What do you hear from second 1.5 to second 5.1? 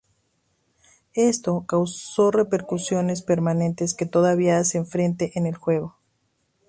causó repercusiones permanentes que todavía hacen